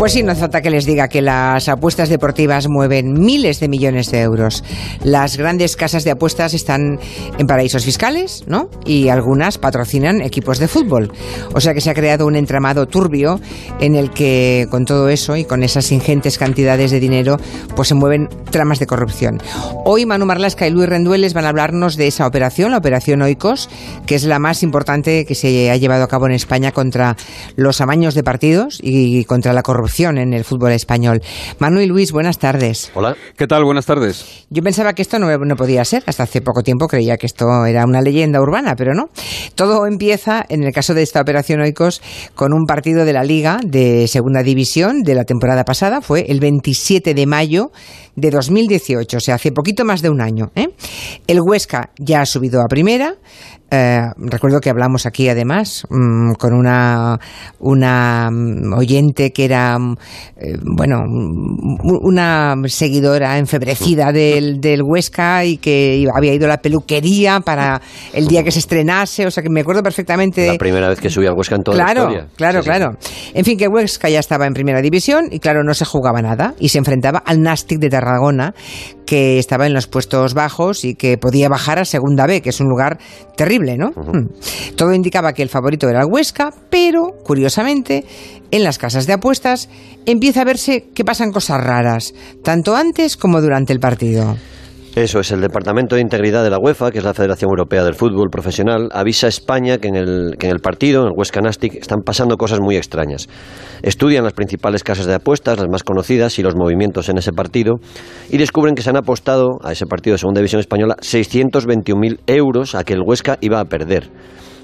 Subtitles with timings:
[0.00, 3.68] Pues sí, no hace falta que les diga que las apuestas deportivas mueven miles de
[3.68, 4.64] millones de euros.
[5.04, 6.98] Las grandes casas de apuestas están
[7.36, 8.70] en paraísos fiscales, ¿no?
[8.86, 11.12] Y algunas patrocinan equipos de fútbol.
[11.52, 13.40] O sea que se ha creado un entramado turbio
[13.78, 17.36] en el que con todo eso y con esas ingentes cantidades de dinero,
[17.76, 19.42] pues se mueven tramas de corrupción.
[19.84, 23.68] Hoy Manu Marlasca y Luis Rendueles van a hablarnos de esa operación, la operación Oikos,
[24.06, 27.18] que es la más importante que se ha llevado a cabo en España contra
[27.54, 31.20] los amaños de partidos y contra la corrupción en el fútbol español.
[31.58, 32.90] Manu y Luis, buenas tardes.
[32.94, 33.16] Hola.
[33.36, 33.64] ¿Qué tal?
[33.64, 34.46] Buenas tardes.
[34.48, 36.02] Yo pensaba que esto no, no, podía ser.
[36.06, 39.10] Hasta hace poco tiempo creía que esto era una leyenda urbana, pero no.
[39.56, 42.00] Todo empieza, en el caso de esta operación Oikos,
[42.34, 46.00] con un partido de la Liga de Segunda División de la temporada pasada.
[46.00, 47.72] Fue el 27 de mayo
[48.16, 50.50] de 2018, o sea, hace poquito más de un año.
[50.54, 50.68] ¿eh?
[51.26, 53.14] El Huesca ya ha subido a primera.
[53.72, 57.20] Eh, recuerdo que hablamos aquí además mm, con una,
[57.60, 59.96] una mm, oyente que era, mm,
[60.38, 61.04] eh, bueno,
[62.02, 67.80] una seguidora enfebrecida del, del, Huesca y que había ido a la peluquería para
[68.12, 70.48] el día que se estrenase, o sea que me acuerdo perfectamente.
[70.48, 72.28] La primera vez que subí al Huesca en toda claro, la historia.
[72.34, 72.90] Claro, claro.
[73.34, 76.54] En fin, que Huesca ya estaba en primera división y claro, no se jugaba nada
[76.58, 78.09] y se enfrentaba al Nastic de Tarragona
[79.06, 82.60] que estaba en los puestos bajos y que podía bajar a Segunda B, que es
[82.60, 82.98] un lugar
[83.36, 83.90] terrible, ¿no?
[83.90, 84.28] Hmm.
[84.76, 88.04] Todo indicaba que el favorito era el Huesca, pero, curiosamente,
[88.50, 89.68] en las casas de apuestas
[90.06, 94.36] empieza a verse que pasan cosas raras, tanto antes como durante el partido.
[94.96, 97.94] Eso es, el Departamento de Integridad de la UEFA, que es la Federación Europea del
[97.94, 101.40] Fútbol Profesional, avisa a España que en el, que en el partido, en el Huesca
[101.40, 103.28] Nastic, están pasando cosas muy extrañas.
[103.82, 107.76] Estudian las principales casas de apuestas, las más conocidas, y los movimientos en ese partido,
[108.30, 112.74] y descubren que se han apostado a ese partido de Segunda División Española 621.000 euros
[112.74, 114.10] a que el Huesca iba a perder.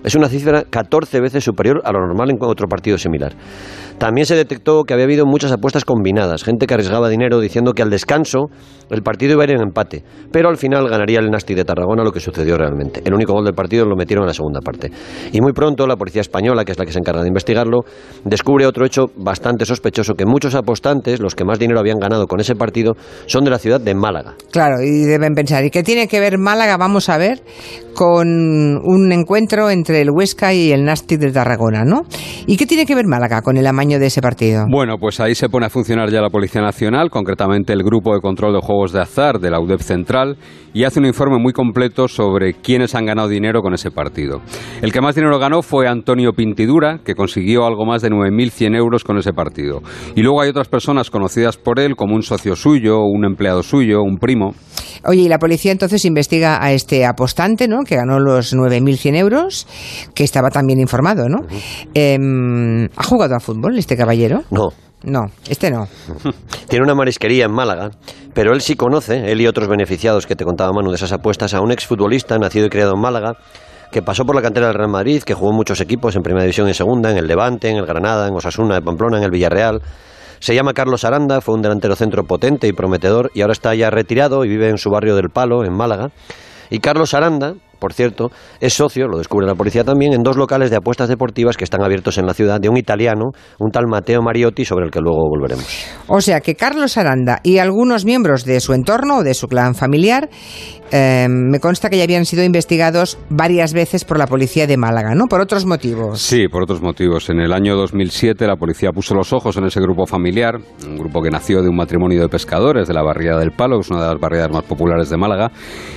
[0.05, 3.33] Es una cifra 14 veces superior a lo normal en otro partido similar.
[3.98, 7.82] También se detectó que había habido muchas apuestas combinadas, gente que arriesgaba dinero diciendo que
[7.82, 8.50] al descanso
[8.91, 12.04] el partido iba a ir en empate, pero al final ganaría el Nasti de Tarragona,
[12.04, 13.00] lo que sucedió realmente.
[13.04, 14.91] El único gol del partido lo metieron en la segunda parte.
[15.32, 17.81] Y muy pronto la policía española, que es la que se encarga de investigarlo,
[18.25, 22.38] descubre otro hecho bastante sospechoso, que muchos apostantes, los que más dinero habían ganado con
[22.38, 22.93] ese partido,
[23.26, 24.34] son de la ciudad de Málaga.
[24.50, 27.41] Claro, y deben pensar, ¿y qué tiene que ver Málaga, vamos a ver,
[27.96, 32.02] con un encuentro entre el Huesca y el Nasti de Tarragona, ¿no?
[32.46, 34.66] ¿Y qué tiene que ver Málaga con el amaño de ese partido?
[34.68, 38.20] Bueno, pues ahí se pone a funcionar ya la Policía Nacional, concretamente el Grupo de
[38.20, 40.36] Control de Juegos de Azar de la UDEP Central,
[40.74, 44.42] y hace un informe muy completo sobre quiénes han ganado dinero con ese partido.
[44.82, 49.02] El que más dinero ganó fue Antonio Pintidura, que consiguió algo más de 9.100 euros
[49.04, 49.80] con ese partido.
[50.14, 54.02] Y luego hay otras personas conocidas por él, como un socio suyo, un empleado suyo,
[54.02, 54.54] un primo.
[55.04, 57.84] Oye, y la policía entonces investiga a este apostante, ¿no?
[57.86, 59.66] Que ganó los 9.100 euros,
[60.14, 61.38] que estaba también informado, ¿no?
[61.94, 62.19] eh,
[62.97, 64.42] ¿Ha jugado a fútbol este caballero?
[64.50, 64.69] No.
[65.04, 65.86] No, este no.
[66.69, 67.91] Tiene una marisquería en Málaga,
[68.34, 71.54] pero él sí conoce, él y otros beneficiados que te contaba Manu de esas apuestas,
[71.54, 73.34] a un exfutbolista nacido y criado en Málaga,
[73.92, 76.42] que pasó por la cantera del Real Madrid, que jugó en muchos equipos en Primera
[76.42, 79.25] División y en Segunda, en el Levante, en el Granada, en Osasuna, de Pamplona, en
[79.25, 79.80] el Villarreal.
[80.41, 83.91] Se llama Carlos Aranda, fue un delantero centro potente y prometedor y ahora está ya
[83.91, 86.08] retirado y vive en su barrio del Palo, en Málaga.
[86.69, 90.70] Y Carlos Aranda, por cierto, es socio, lo descubre la policía también, en dos locales
[90.70, 94.22] de apuestas deportivas que están abiertos en la ciudad de un italiano, un tal Mateo
[94.22, 95.66] Mariotti, sobre el que luego volveremos.
[96.09, 99.75] O sea que Carlos Aranda y algunos miembros de su entorno o de su clan
[99.75, 100.28] familiar
[100.91, 105.14] eh, me consta que ya habían sido investigados varias veces por la policía de Málaga,
[105.14, 105.26] ¿no?
[105.26, 106.20] Por otros motivos.
[106.20, 107.28] Sí, por otros motivos.
[107.30, 111.22] En el año 2007 la policía puso los ojos en ese grupo familiar, un grupo
[111.22, 114.02] que nació de un matrimonio de pescadores de la barriada del Palo, que es una
[114.02, 115.50] de las barriadas más populares de Málaga,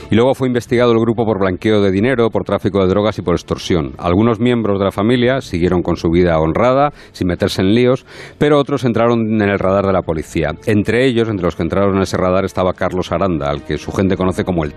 [0.09, 3.21] y luego fue investigado el grupo por blanqueo de dinero, por tráfico de drogas y
[3.21, 3.93] por extorsión.
[3.97, 8.05] Algunos miembros de la familia siguieron con su vida honrada, sin meterse en líos,
[8.37, 10.51] pero otros entraron en el radar de la policía.
[10.65, 13.91] Entre ellos, entre los que entraron en ese radar, estaba Carlos Aranda, al que su
[13.91, 14.73] gente conoce como el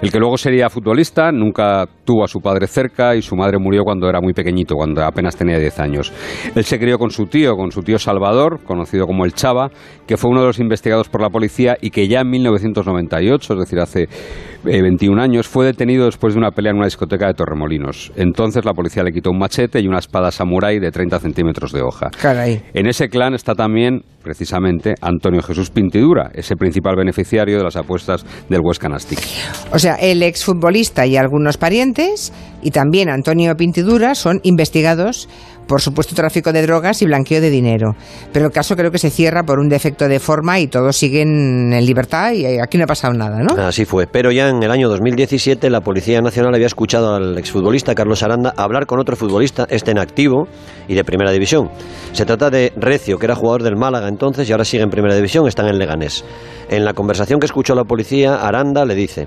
[0.00, 3.84] El que luego sería futbolista, nunca tuvo a su padre cerca y su madre murió
[3.84, 6.12] cuando era muy pequeñito, cuando apenas tenía 10 años.
[6.54, 9.70] Él se crió con su tío, con su tío Salvador, conocido como el Chava,
[10.06, 13.58] que fue uno de los investigados por la policía y que ya en 1998, es
[13.58, 14.08] decir, hace
[14.64, 18.12] 21 años, fue detenido después de una pelea en una discoteca de Torremolinos.
[18.16, 21.82] Entonces la policía le quitó un machete y una espada samurái de 30 centímetros de
[21.82, 22.10] hoja.
[22.20, 22.62] Caray.
[22.74, 28.24] En ese clan está también, precisamente, Antonio Jesús Pintidura, ese principal beneficiario de las apuestas
[28.48, 29.18] del Huesca Nastic.
[29.72, 32.32] O sea, el exfutbolista y algunos parientes
[32.62, 35.28] y también Antonio Pintidura son investigados
[35.66, 37.94] por supuesto tráfico de drogas y blanqueo de dinero.
[38.32, 41.72] Pero el caso creo que se cierra por un defecto de forma y todos siguen
[41.72, 43.54] en libertad y aquí no ha pasado nada, ¿no?
[43.62, 44.06] Así fue.
[44.06, 48.54] Pero ya en el año 2017 la Policía Nacional había escuchado al exfutbolista Carlos Aranda
[48.56, 50.46] hablar con otro futbolista, este en activo
[50.88, 51.70] y de primera división.
[52.12, 55.14] Se trata de Recio, que era jugador del Málaga entonces y ahora sigue en primera
[55.14, 56.24] división, está en Leganés.
[56.68, 59.26] En la conversación que escuchó la policía, Aranda le dice...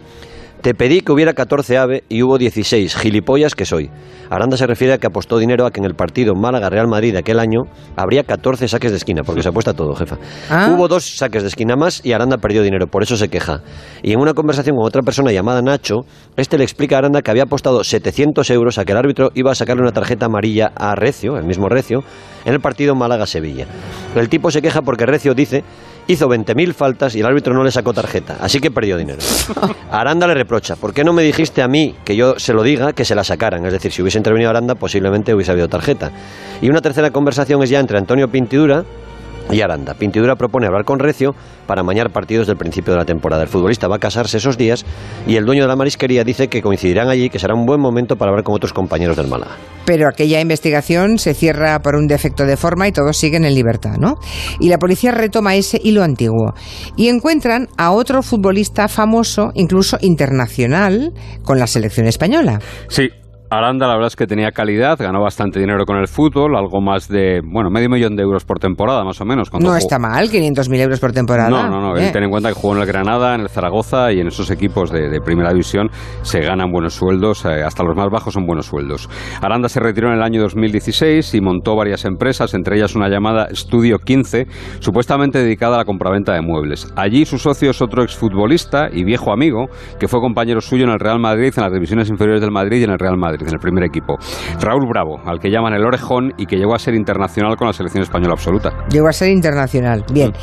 [0.66, 3.92] Te pedí que hubiera 14 AVE y hubo 16, gilipollas que soy.
[4.32, 7.20] Aranda se refiere a que apostó dinero a que en el partido Málaga-Real Madrid de
[7.20, 7.66] aquel año
[7.96, 10.18] habría 14 saques de esquina, porque se apuesta todo, jefa.
[10.50, 10.72] Ah.
[10.74, 13.62] Hubo dos saques de esquina más y Aranda perdió dinero, por eso se queja.
[14.02, 15.98] Y en una conversación con otra persona llamada Nacho,
[16.36, 19.52] este le explica a Aranda que había apostado 700 euros a que el árbitro iba
[19.52, 22.04] a sacarle una tarjeta amarilla a Recio, el mismo Recio,
[22.44, 23.68] en el partido Málaga-Sevilla.
[24.16, 25.64] El tipo se queja porque Recio dice
[26.08, 29.20] hizo 20.000 faltas y el árbitro no le sacó tarjeta, así que perdió dinero.
[29.92, 32.94] Aranda le reprocha, ¿por qué no me dijiste a mí que yo se lo diga,
[32.94, 33.66] que se la sacaran?
[33.66, 36.12] Es decir, si hubiese intervenido Aranda, posiblemente hubiese habido tarjeta.
[36.62, 38.84] Y una tercera conversación es ya entre Antonio Pintidura
[39.52, 39.94] y Aranda.
[39.94, 41.36] Pintidura propone hablar con Recio
[41.68, 43.44] para amañar partidos del principio de la temporada.
[43.44, 44.86] El futbolista va a casarse esos días
[45.28, 48.16] y el dueño de la marisquería dice que coincidirán allí, que será un buen momento
[48.16, 49.56] para hablar con otros compañeros del Málaga.
[49.86, 53.98] Pero aquella investigación se cierra por un defecto de forma y todos siguen en libertad,
[54.00, 54.16] ¿no?
[54.60, 56.54] Y la policía retoma ese hilo antiguo
[56.96, 61.14] y encuentran a otro futbolista famoso, incluso internacional,
[61.44, 62.60] con la selección española.
[62.90, 63.10] Sí,
[63.58, 67.08] Aranda la verdad es que tenía calidad, ganó bastante dinero con el fútbol, algo más
[67.08, 69.50] de, bueno, medio millón de euros por temporada más o menos.
[69.60, 71.50] No está mal, 500.000 euros por temporada.
[71.50, 72.10] No, no, no, Eh.
[72.12, 74.92] ten en cuenta que jugó en el Granada, en el Zaragoza y en esos equipos
[74.92, 75.90] de, de primera división
[76.22, 79.10] se ganan buenos sueldos, eh, hasta los más bajos son buenos sueldos.
[79.42, 83.46] Aranda se retiró en el año 2016 y montó varias empresas, entre ellas una llamada
[83.46, 84.48] Estudio 15,
[84.80, 86.92] supuestamente dedicada a la compraventa de muebles.
[86.96, 89.68] Allí su socio es otro exfutbolista y viejo amigo
[90.00, 92.84] que fue compañero suyo en el Real Madrid, en las divisiones inferiores del Madrid y
[92.84, 94.18] en el Real Madrid en el primer equipo.
[94.60, 97.74] Raúl Bravo, al que llaman el Orejón y que llegó a ser internacional con la
[97.74, 98.72] selección española absoluta.
[98.90, 100.06] Llegó a ser internacional.
[100.12, 100.34] Bien.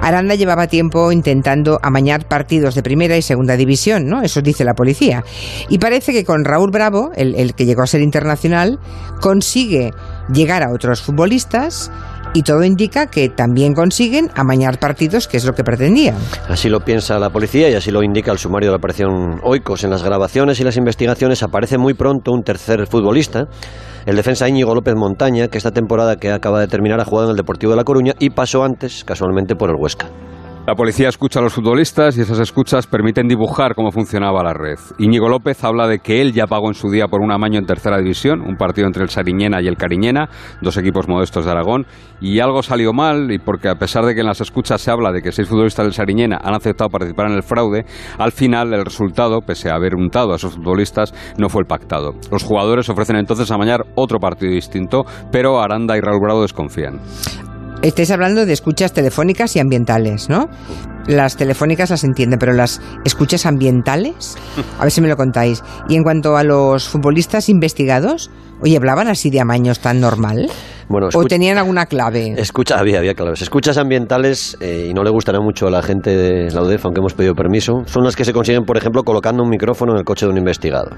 [0.00, 4.22] Aranda llevaba tiempo intentando amañar partidos de primera y segunda división, ¿no?
[4.22, 5.24] Eso dice la policía.
[5.68, 8.78] Y parece que con Raúl Bravo, el, el que llegó a ser internacional,
[9.20, 9.92] consigue
[10.32, 11.90] llegar a otros futbolistas
[12.32, 16.16] y todo indica que también consiguen amañar partidos, que es lo que pretendían.
[16.48, 19.84] Así lo piensa la policía y así lo indica el sumario de la operación Oikos.
[19.84, 23.46] En las grabaciones y las investigaciones aparece muy pronto un tercer futbolista,
[24.06, 27.30] el defensa Íñigo López Montaña, que esta temporada que acaba de terminar ha jugado en
[27.32, 30.06] el Deportivo de La Coruña y pasó antes, casualmente, por el Huesca.
[30.70, 34.78] La policía escucha a los futbolistas y esas escuchas permiten dibujar cómo funcionaba la red.
[35.00, 37.66] Íñigo López habla de que él ya pagó en su día por un amaño en
[37.66, 40.28] tercera división, un partido entre el Sariñena y el Cariñena,
[40.62, 41.88] dos equipos modestos de Aragón,
[42.20, 45.10] y algo salió mal, y porque a pesar de que en las escuchas se habla
[45.10, 47.84] de que seis futbolistas del Sariñena han aceptado participar en el fraude,
[48.16, 52.12] al final el resultado, pese a haber untado a esos futbolistas, no fue el pactado.
[52.30, 55.02] Los jugadores ofrecen entonces amañar otro partido distinto,
[55.32, 57.00] pero Aranda y Raúl Bravo desconfían.
[57.82, 60.50] Estáis hablando de escuchas telefónicas y ambientales, ¿no?
[61.06, 64.36] Las telefónicas las entiende, pero las escuchas ambientales,
[64.78, 65.62] a ver si me lo contáis.
[65.88, 68.30] Y en cuanto a los futbolistas investigados,
[68.60, 70.50] oye, ¿hablaban así de amaños tan normal?
[70.90, 72.34] Bueno, ¿O escucha- tenían alguna clave?
[72.36, 73.40] Escucha, había, había claves.
[73.42, 76.98] Escuchas ambientales, eh, y no le gustará mucho a la gente de la UDEF, aunque
[76.98, 80.04] hemos pedido permiso, son las que se consiguen, por ejemplo, colocando un micrófono en el
[80.04, 80.90] coche de un investigado.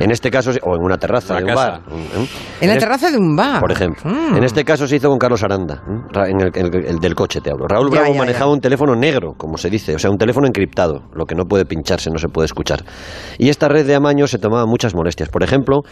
[0.00, 1.70] En este caso, o en una terraza La de un casa.
[1.70, 1.80] bar.
[1.92, 2.26] ¿eh?
[2.62, 3.60] En la terraza de un bar.
[3.60, 4.10] Por ejemplo.
[4.10, 4.36] Mm.
[4.38, 5.82] En este caso se hizo con Carlos Aranda.
[6.10, 7.66] Ra- en el, el- el del coche te hablo.
[7.68, 8.54] Raúl Ya, Bravo ya, manejaba ya.
[8.54, 11.66] un teléfono negro, como se dice, o sea, un teléfono encriptado, lo que no puede
[11.66, 12.82] pincharse, no se puede escuchar.
[13.38, 15.28] Y esta red de amaños se tomaba muchas molestias.
[15.28, 15.82] Por ejemplo,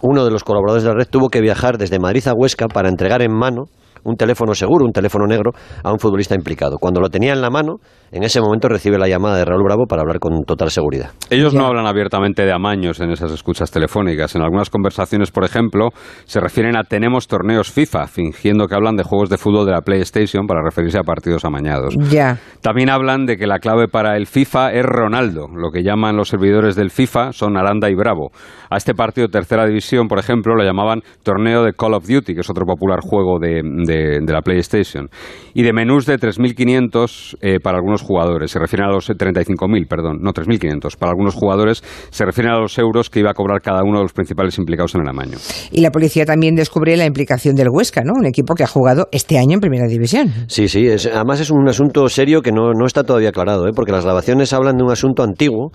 [0.00, 2.88] uno de los colaboradores de la red tuvo que viajar desde Madrid a Huesca para
[2.88, 3.68] entregar en mano
[4.04, 6.76] un teléfono seguro, un teléfono negro, a un futbolista implicado.
[6.78, 7.76] Cuando lo tenía en la mano,
[8.10, 11.10] en ese momento recibe la llamada de Raúl Bravo para hablar con total seguridad.
[11.30, 11.58] Ellos Ya.
[11.60, 14.34] no hablan abiertamente de amaños en esas escuchas telefónicas.
[14.34, 15.88] En algunas conversaciones, por ejemplo,
[16.24, 19.80] se refieren a tenemos torneos FIFA, fingiendo que hablan de juegos de fútbol de la
[19.82, 21.94] PlayStation para referirse a partidos amañados.
[22.10, 22.38] Ya.
[22.60, 25.46] También hablan de que la clave para el FIFA es Ronaldo.
[25.54, 28.30] Lo que llaman los servidores del FIFA son Aranda y Bravo.
[28.70, 32.34] A este partido de tercera división, por ejemplo, lo llamaban torneo de Call of Duty,
[32.34, 35.08] que es otro popular juego de, de- de la PlayStation.
[35.54, 38.50] Y de menús de 3.500 eh, para algunos jugadores.
[38.50, 40.18] Se refieren a los 35.000, perdón.
[40.20, 40.96] No, 3.500.
[40.96, 44.04] Para algunos jugadores se refieren a los euros que iba a cobrar cada uno de
[44.04, 45.38] los principales implicados en el amaño.
[45.70, 48.12] Y la policía también descubre la implicación del Huesca, ¿no?
[48.14, 50.28] Un equipo que ha jugado este año en Primera División.
[50.48, 53.72] Sí, sí, es- además es un asunto serio que no, no está todavía aclarado, ¿eh?
[53.74, 55.70] porque las grabaciones hablan de un asunto antiguo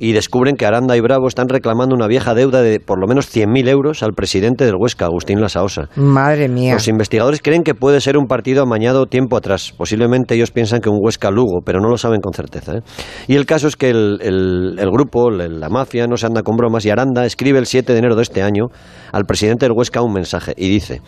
[0.00, 3.32] y descubren que Aranda y Bravo están reclamando una vieja deuda de por lo menos
[3.32, 5.90] 100.000 euros al presidente del Huesca, Agustín Lasaosa.
[5.94, 6.72] Madre mía.
[6.72, 9.74] Los investigadores creen que puede ser un partido amañado tiempo atrás.
[9.76, 12.78] Posiblemente ellos piensan que un Huesca-Lugo, pero no lo saben con certeza.
[12.78, 12.80] ¿eh?
[13.28, 16.90] Y el caso es que el, grupo, la mafia, no se anda con bromas y
[16.90, 18.68] Aranda escribe el 7 de enero de este año
[19.12, 21.02] al presidente del Huesca un mensaje y dice,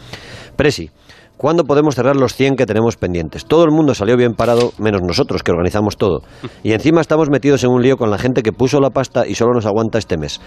[0.57, 0.91] Presi,
[1.43, 3.47] ¿Cuándo podemos cerrar los 100 que tenemos pendientes?
[3.47, 6.23] Todo el mundo salió bien parado, menos nosotros, que organizamos todo.
[6.63, 9.35] Y encima estamos metidos en un lío con la gente que puso la pasta y
[9.35, 10.41] solo nos aguanta este mes.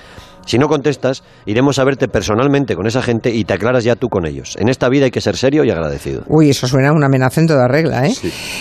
[0.45, 4.07] Si no contestas, iremos a verte personalmente con esa gente y te aclaras ya tú
[4.07, 4.55] con ellos.
[4.57, 6.23] En esta vida hay que ser serio y agradecido.
[6.29, 8.13] Uy, eso suena a una amenaza en toda regla, ¿eh?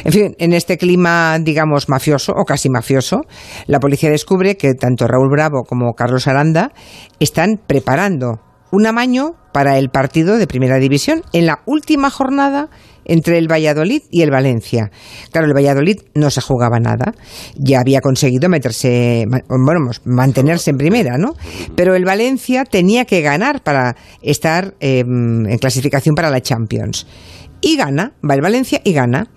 [0.03, 3.21] En fin, en este clima, digamos, mafioso o casi mafioso,
[3.69, 6.73] la policía descubre que tanto Raúl Bravo como Carlos Aranda
[7.21, 8.41] están preparando
[8.75, 12.69] un amaño para el partido de Primera División en la última jornada
[13.05, 14.91] entre el Valladolid y el Valencia.
[15.31, 17.15] Claro, el Valladolid no se jugaba nada,
[17.55, 21.35] ya había conseguido meterse, bueno, mantenerse en primera, ¿no?
[21.77, 27.07] Pero el Valencia tenía que ganar para estar em, en clasificación para la Champions
[27.65, 29.29] y gana, va el Valencia y gana.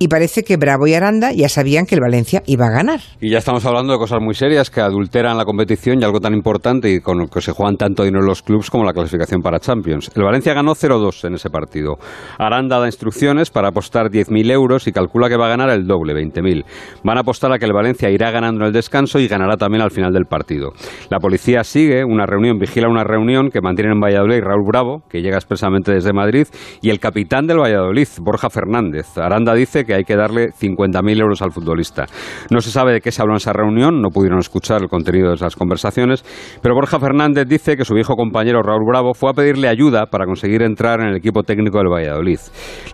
[0.00, 2.98] Y parece que Bravo y Aranda ya sabían que el Valencia iba a ganar.
[3.20, 6.34] Y ya estamos hablando de cosas muy serias que adulteran la competición y algo tan
[6.34, 9.60] importante y con lo que se juegan tanto dinero los clubes como la clasificación para
[9.60, 10.10] Champions.
[10.16, 11.94] El Valencia ganó 0-2 en ese partido.
[12.38, 16.12] Aranda da instrucciones para apostar 10.000 euros y calcula que va a ganar el doble,
[16.12, 16.64] 20.000.
[17.04, 19.82] Van a apostar a que el Valencia irá ganando en el descanso y ganará también
[19.82, 20.72] al final del partido.
[21.08, 25.22] La policía sigue una reunión, vigila una reunión que mantienen en Valladolid Raúl Bravo, que
[25.22, 26.48] llega expresamente desde Madrid,
[26.82, 29.06] y el capitán del Valladolid Valladolid, Borja Fernández.
[29.16, 32.06] Aranda dice que hay que darle 50.000 euros al futbolista.
[32.50, 35.28] No se sabe de qué se habló en esa reunión, no pudieron escuchar el contenido
[35.28, 36.24] de esas conversaciones,
[36.62, 40.26] pero Borja Fernández dice que su viejo compañero Raúl Bravo fue a pedirle ayuda para
[40.26, 42.38] conseguir entrar en el equipo técnico del Valladolid.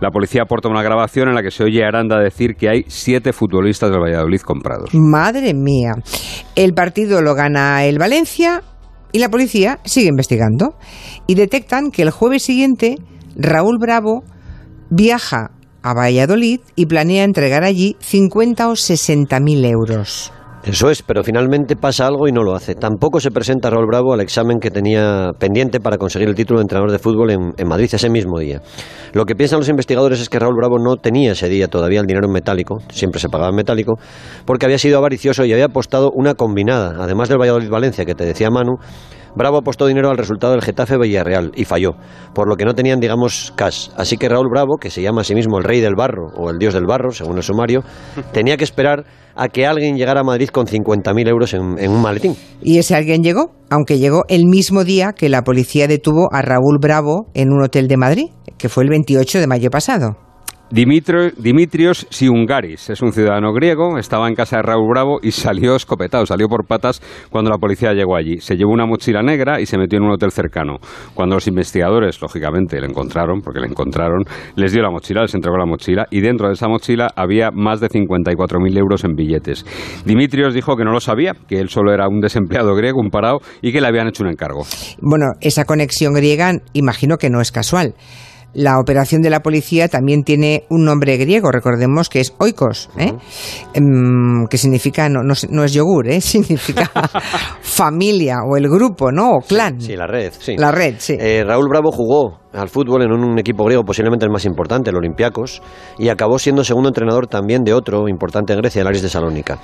[0.01, 2.83] La policía aporta una grabación en la que se oye a Aranda decir que hay
[2.87, 4.89] siete futbolistas del Valladolid comprados.
[4.93, 5.93] Madre mía.
[6.55, 8.61] El partido lo gana el Valencia
[9.11, 10.75] y la policía sigue investigando
[11.27, 12.95] y detectan que el jueves siguiente
[13.35, 14.23] Raúl Bravo
[14.95, 15.49] viaja
[15.81, 20.31] a Valladolid y planea entregar allí 50 o 60 mil euros.
[20.63, 22.73] Eso es, pero finalmente pasa algo y no lo hace.
[22.73, 26.61] Tampoco se presenta Raúl Bravo al examen que tenía pendiente para conseguir el título de
[26.61, 28.61] entrenador de fútbol en, Madrid ese mismo día.
[29.11, 32.05] Lo que piensan los investigadores es que Raúl Bravo no tenía ese día todavía el
[32.05, 33.95] dinero en metálico, siempre se pagaba en metálico,
[34.45, 38.49] porque había sido avaricioso y había apostado una combinada, además del Valladolid-Valencia que te decía
[38.49, 38.77] Manu,
[39.35, 41.91] Bravo apostó dinero al resultado del Getafe Villarreal y falló,
[42.33, 43.89] por lo que no tenían, digamos, cash.
[43.97, 46.49] Así que Raúl Bravo, que se llama a sí mismo el rey del barro o
[46.49, 47.83] el dios del barro, según el sumario,
[48.33, 52.01] tenía que esperar a que alguien llegara a Madrid con 50.000 euros en, en un
[52.01, 52.35] maletín.
[52.61, 56.77] Y ese alguien llegó, aunque llegó el mismo día que la policía detuvo a Raúl
[56.79, 58.25] Bravo en un hotel de Madrid,
[58.57, 60.17] que fue el 28 de mayo pasado.
[60.73, 66.25] Dimitrios Siungaris es un ciudadano griego, estaba en casa de Raúl Bravo y salió escopetado,
[66.25, 66.99] salió por patas
[67.29, 68.39] cuando la policía llegó allí.
[68.39, 70.79] Se llevó una mochila negra y se metió en un hotel cercano.
[71.13, 74.23] Cuando los investigadores, lógicamente, le encontraron, porque le encontraron,
[74.55, 77.79] les dio la mochila, les entregó la mochila y dentro de esa mochila había más
[77.79, 79.63] de 54.000 euros en billetes.
[80.05, 83.41] Dimitrios dijo que no lo sabía, que él solo era un desempleado griego, un parado,
[83.61, 84.63] y que le habían hecho un encargo.
[84.99, 87.93] Bueno, esa conexión griega imagino que no es casual.
[88.53, 93.13] La operación de la policía también tiene un nombre griego, recordemos que es oikos, ¿eh?
[93.73, 96.21] em, que significa, no, no, es yogur, ¿eh?
[96.21, 96.91] significa
[97.61, 99.37] familia o el grupo, ¿no?
[99.37, 99.81] O clan.
[99.81, 100.55] Sí, la red, sí.
[100.57, 101.15] La red, sí.
[101.19, 104.95] Eh, Raúl Bravo jugó al fútbol en un equipo griego posiblemente el más importante, el
[104.95, 105.61] Olympiacos,
[105.97, 109.59] y acabó siendo segundo entrenador también de otro importante en Grecia, el Aris de Salónica.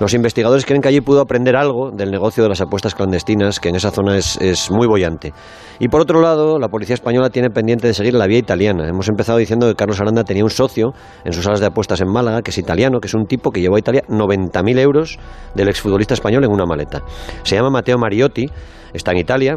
[0.00, 3.68] Los investigadores creen que allí pudo aprender algo del negocio de las apuestas clandestinas, que
[3.68, 5.32] en esa zona es, es muy bollante.
[5.78, 8.88] Y por otro lado, la policía española tiene pendiente de seguir la vía italiana.
[8.88, 10.92] Hemos empezado diciendo que Carlos Aranda tenía un socio
[11.24, 13.60] en sus salas de apuestas en Málaga, que es italiano, que es un tipo que
[13.60, 15.18] llevó a Italia 90.000 euros
[15.54, 17.02] del exfutbolista español en una maleta.
[17.42, 18.46] Se llama Matteo Mariotti
[18.94, 19.56] está en Italia,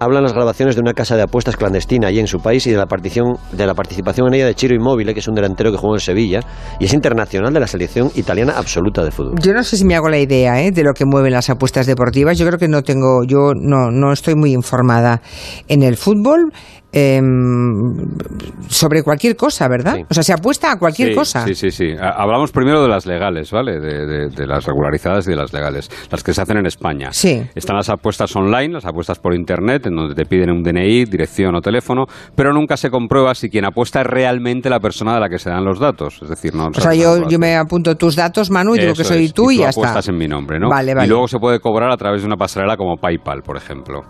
[0.00, 2.76] hablan las grabaciones de una casa de apuestas clandestina allí en su país y de
[2.76, 5.78] la, partición, de la participación en ella de Chiro Immobile, que es un delantero que
[5.78, 6.40] jugó en Sevilla
[6.80, 9.34] y es internacional de la selección italiana absoluta de fútbol.
[9.40, 10.72] Yo no sé si me hago la idea ¿eh?
[10.72, 12.38] de lo que mueven las apuestas deportivas.
[12.38, 15.20] Yo creo que no tengo, yo no, no estoy muy informada
[15.68, 16.52] en el fútbol.
[16.90, 18.16] Em,
[18.68, 19.98] sobre cualquier cosa, ¿verdad?
[20.08, 21.44] O sea, se apuesta a cualquier cosa.
[21.46, 21.92] Sí, sí, sí.
[22.00, 23.78] Hablamos primero de las legales, ¿vale?
[23.78, 27.12] De, las regularizadas y de las legales, las que se hacen en España.
[27.12, 27.42] Sí.
[27.54, 31.54] Están las apuestas online, las apuestas por internet, en donde te piden un DNI, dirección
[31.56, 35.28] o teléfono, pero nunca se comprueba si quien apuesta es realmente la persona de la
[35.28, 36.20] que se dan los datos.
[36.22, 36.68] Es decir, no.
[36.68, 39.58] O sea, yo, yo me apunto tus datos, Manu, y digo que soy tú y,
[39.58, 40.70] ya apuestas en mi nombre, ¿no?
[40.70, 41.06] Vale, vale.
[41.06, 44.04] Y luego se puede cobrar a través de una pasarela como PayPal, por ejemplo.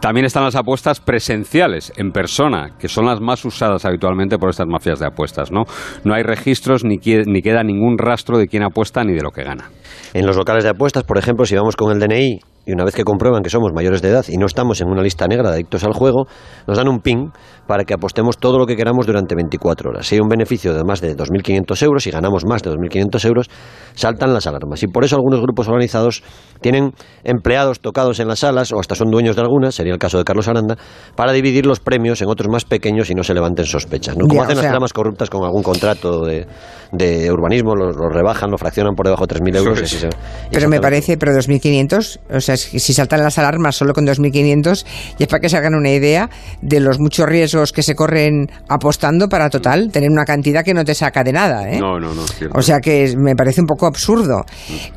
[0.00, 4.66] También están las apuestas presenciales, en persona, que son las más usadas habitualmente por estas
[4.66, 5.62] mafias de apuestas, ¿no?
[6.02, 9.44] No hay registros ni, ni queda ningún rastro de quién apuesta ni de lo que
[9.44, 9.70] gana.
[10.14, 12.94] En los locales de apuestas, por ejemplo, si vamos con el DNI y una vez
[12.94, 15.54] que comprueban que somos mayores de edad y no estamos en una lista negra de
[15.54, 16.26] adictos al juego,
[16.66, 17.32] nos dan un PIN
[17.66, 20.06] para que apostemos todo lo que queramos durante 24 horas.
[20.06, 23.50] Si hay un beneficio de más de 2.500 euros y ganamos más de 2.500 euros,
[23.94, 24.82] saltan las alarmas.
[24.82, 26.22] Y por eso algunos grupos organizados
[26.60, 26.92] tienen
[27.24, 30.24] empleados tocados en las salas, o hasta son dueños de algunas, sería el caso de
[30.24, 30.76] Carlos Aranda,
[31.16, 34.14] para dividir los premios en otros más pequeños y no se levanten sospechas.
[34.14, 34.26] ¿no?
[34.26, 39.06] Como hacen las tramas corruptas con algún contrato de, urbanismo, lo, rebajan, lo fraccionan por
[39.06, 40.06] debajo de 3.000 euros.
[40.52, 44.84] pero me parece, pero 2.500, o sea, si saltan las alarmas solo con 2.500,
[45.18, 46.28] y es para que se hagan una idea
[46.62, 50.84] de los muchos riesgos que se corren apostando para total tener una cantidad que no
[50.84, 51.70] te saca de nada.
[51.70, 51.78] ¿eh?
[51.78, 52.24] No, no, no.
[52.54, 54.44] O sea que me parece un poco absurdo.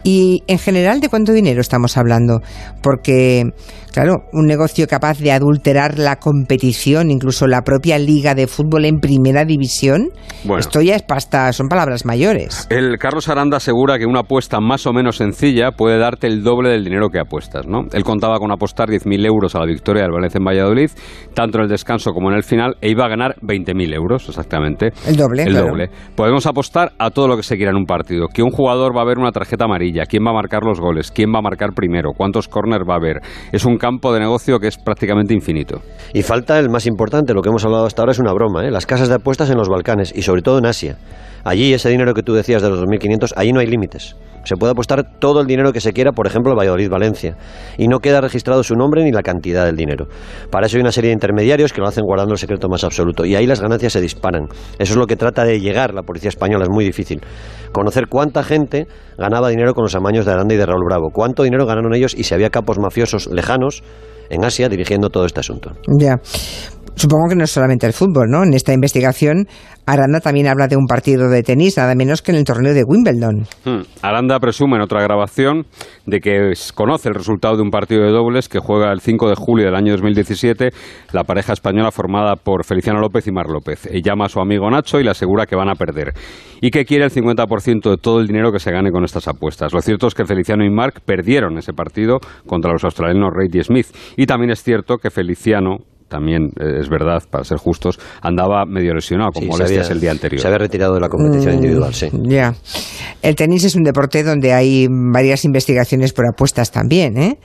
[0.03, 2.41] Y en general, ¿de cuánto dinero estamos hablando?
[2.81, 3.51] Porque
[3.91, 8.99] Claro, un negocio capaz de adulterar la competición, incluso la propia liga de fútbol en
[8.99, 10.11] primera división,
[10.57, 12.67] esto ya es pasta, son palabras mayores.
[12.69, 16.69] El Carlos Aranda asegura que una apuesta más o menos sencilla puede darte el doble
[16.69, 17.81] del dinero que apuestas, ¿no?
[17.91, 20.89] Él contaba con apostar 10.000 euros a la victoria del Valencia en Valladolid,
[21.33, 24.91] tanto en el descanso como en el final, e iba a ganar 20.000 euros, exactamente.
[25.07, 25.89] El doble, El doble.
[26.15, 28.27] Podemos apostar a todo lo que se quiera en un partido.
[28.27, 31.11] Que un jugador va a ver una tarjeta amarilla, quién va a marcar los goles,
[31.11, 33.21] quién va a marcar primero, cuántos corners va a haber.
[33.51, 35.81] Es un campo de negocio que es prácticamente infinito.
[36.13, 38.71] Y falta el más importante, lo que hemos hablado hasta ahora es una broma, ¿eh?
[38.71, 40.97] las casas de apuestas en los Balcanes y sobre todo en Asia.
[41.43, 44.15] Allí ese dinero que tú decías de los 2.500, allí no hay límites.
[44.43, 47.37] Se puede apostar todo el dinero que se quiera, por ejemplo, Valladolid-Valencia,
[47.77, 50.07] y no queda registrado su nombre ni la cantidad del dinero.
[50.49, 53.25] Para eso hay una serie de intermediarios que lo hacen guardando el secreto más absoluto,
[53.25, 54.47] y ahí las ganancias se disparan.
[54.79, 57.21] Eso es lo que trata de llegar la policía española, es muy difícil.
[57.71, 61.43] Conocer cuánta gente ganaba dinero con los amaños de Aranda y de Raúl Bravo, cuánto
[61.43, 63.83] dinero ganaron ellos y si había capos mafiosos lejanos
[64.29, 65.71] en Asia dirigiendo todo este asunto.
[65.99, 66.15] Ya.
[67.01, 68.43] Supongo que no es solamente el fútbol, ¿no?
[68.43, 69.47] En esta investigación,
[69.87, 72.83] Aranda también habla de un partido de tenis, nada menos que en el torneo de
[72.83, 73.47] Wimbledon.
[73.65, 73.81] Hmm.
[74.03, 75.65] Aranda presume en otra grabación
[76.05, 79.35] de que conoce el resultado de un partido de dobles que juega el 5 de
[79.35, 80.69] julio del año 2017
[81.11, 83.87] la pareja española formada por Feliciano López y Mar López.
[83.87, 86.13] Él llama a su amigo Nacho y le asegura que van a perder
[86.61, 89.73] y que quiere el 50% de todo el dinero que se gane con estas apuestas.
[89.73, 93.63] Lo cierto es que Feliciano y Marc perdieron ese partido contra los australianos Reid y
[93.63, 95.77] Smith y también es cierto que Feliciano
[96.11, 100.41] también eh, es verdad, para ser justos, andaba medio lesionado con molestias el día anterior.
[100.41, 102.09] Se había retirado de la competición mm, individual, sí.
[102.23, 102.53] Ya.
[103.21, 107.39] El tenis es un deporte donde hay varias investigaciones por apuestas también, ¿eh?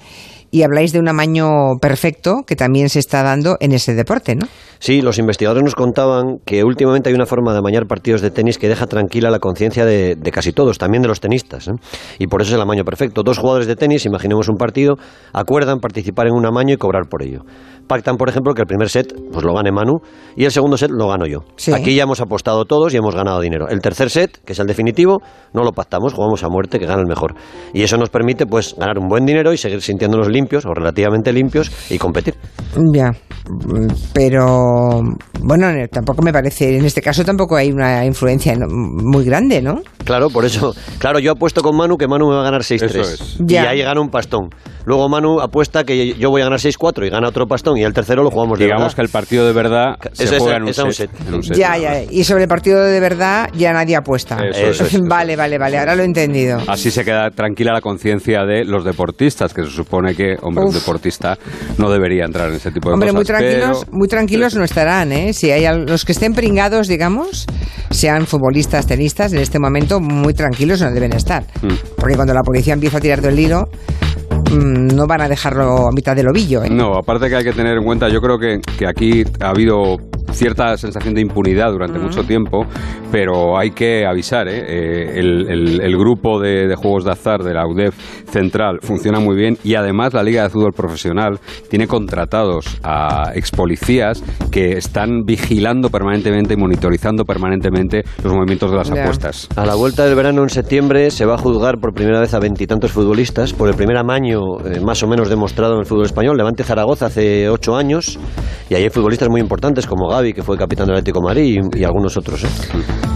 [0.50, 4.46] y habláis de un amaño perfecto que también se está dando en ese deporte, ¿no?
[4.78, 8.58] Sí, los investigadores nos contaban que últimamente hay una forma de amañar partidos de tenis
[8.58, 11.68] que deja tranquila la conciencia de, casi todos, también de los tenistas.
[11.68, 11.72] ¿eh?
[12.18, 13.22] Y por eso es el amaño perfecto.
[13.22, 14.96] Dos jugadores de tenis, imaginemos un partido,
[15.32, 17.42] acuerdan participar en un amaño y cobrar por ello.
[17.86, 19.98] Pactan, por ejemplo, que el primer set pues lo gane Manu
[20.34, 21.44] y el segundo set lo gano yo.
[21.72, 23.68] Aquí ya hemos apostado todos y hemos ganado dinero.
[23.68, 27.00] El tercer set, que es el definitivo, no lo pactamos, jugamos a muerte, que gana
[27.00, 27.34] el mejor.
[27.72, 31.32] Y eso nos permite pues ganar un buen dinero y seguir sintiéndonos limpios o relativamente
[31.32, 32.34] limpios y competir.
[32.92, 33.12] Ya,
[34.12, 34.65] pero
[35.40, 39.80] bueno, tampoco me parece, en este caso tampoco hay una influencia muy grande, ¿no?
[40.04, 43.46] Claro, por eso, claro, yo apuesto con Manu que Manu me va a ganar 6-3
[43.48, 44.50] y ahí gana un pastón.
[44.86, 47.92] Luego Manu apuesta que yo voy a ganar 6-4 y gana otro pastón y el
[47.92, 51.10] tercero lo jugamos de Digamos que el partido de verdad se juega en un, set,
[51.56, 52.04] Ya, ya.
[52.08, 54.36] Y sobre el partido de verdad ya nadie apuesta.
[55.08, 55.78] vale, vale, vale.
[55.78, 56.60] Ahora lo he entendido.
[56.68, 60.72] Así se queda tranquila la conciencia de los deportistas, que se supone que, hombre, un
[60.72, 61.36] deportista
[61.78, 63.30] no debería entrar en ese tipo de hombre, cosas.
[63.30, 65.32] Hombre, muy tranquilos, muy tranquilos no estarán, ¿eh?
[65.32, 67.46] Si hay los que estén pringados, digamos,
[67.90, 71.44] sean futbolistas, tenistas, en este momento muy tranquilos no deben estar.
[71.62, 71.94] Mm.
[71.96, 73.68] Porque cuando la policía empieza a tirar del hilo,
[74.50, 76.62] Mm, no van a dejarlo a mitad del ovillo.
[76.62, 76.70] ¿eh?
[76.70, 79.96] No, aparte que hay que tener en cuenta, yo creo que, que aquí ha habido
[80.32, 82.66] cierta sensación de impunidad durante mucho tiempo,
[83.10, 84.64] pero hay que avisar, ¿eh?
[84.66, 87.96] eh el, grupo de, juegos de azar de la UDEF
[88.30, 91.38] Central funciona muy bien y además la Liga de Fútbol Profesional
[91.70, 98.76] tiene contratados a ex policías que están vigilando permanentemente y monitorizando permanentemente los movimientos de
[98.76, 99.48] las apuestas.
[99.56, 102.38] A la vuelta del verano en septiembre se va a juzgar por primera vez a
[102.38, 106.36] veintitantos futbolistas por el primer amaño eh, más o menos demostrado en el fútbol español.
[106.36, 108.18] Levante Zaragoza hace ocho años
[108.68, 111.60] y ahí hay futbolistas muy importantes como Gaby que fue capitán del Atlético de Madrid
[111.76, 112.44] y, algunos otros.
[112.44, 112.48] ¿eh?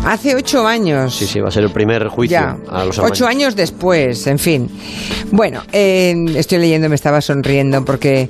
[0.04, 1.14] Hace ocho años.
[1.14, 4.68] Sí, sí, va a ser el primer juicio a los Ocho años después, en fin.
[5.32, 8.28] Bueno, eh, estoy leyendo, me estaba sonriendo porque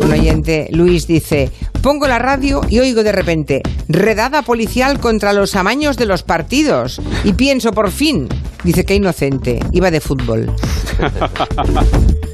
[0.00, 1.50] un oyente, Luis, dice,
[1.84, 6.98] Pongo la radio y oigo de repente, redada policial contra los amaños de los partidos.
[7.24, 8.26] Y pienso, por fin,
[8.64, 10.50] dice que inocente, iba de fútbol.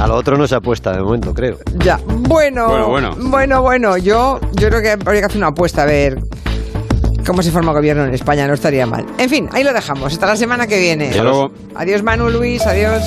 [0.00, 1.58] A lo otro no se apuesta de momento, creo.
[1.76, 3.16] Ya, bueno, Bueno, bueno.
[3.18, 6.18] bueno, bueno, yo, yo creo que habría que hacer una apuesta a ver
[7.26, 9.04] cómo se forma gobierno en España, no estaría mal.
[9.18, 11.10] En fin, ahí lo dejamos, hasta la semana que viene.
[11.10, 11.50] Hasta luego.
[11.74, 13.02] Adiós Manu, Luis, adiós.